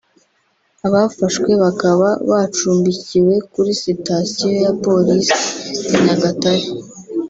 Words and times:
abafashwe 0.87 1.51
bakaba 1.63 2.07
bacumbikiwe 2.29 3.33
kuri 3.51 3.71
sitasiyo 3.83 4.49
ya 4.63 4.71
Polisi 4.83 5.37
ya 5.91 5.97
Nyagatare 6.05 6.65